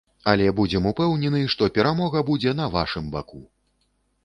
[0.31, 3.41] Але будзем упэўнены, што перамога будзе на вашым баку!